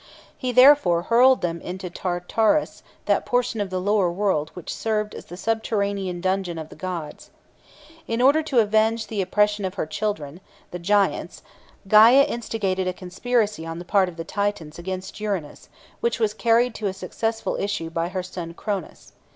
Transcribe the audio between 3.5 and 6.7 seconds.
of the lower world which served as the subterranean dungeon of